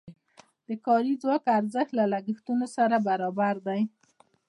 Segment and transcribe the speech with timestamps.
[0.67, 3.81] د کاري ځواک ارزښت له لګښتونو سره برابر دی.